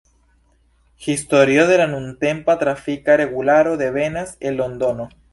[0.97, 5.07] Historio de la nuntempa trafika regularo devenas el Londono.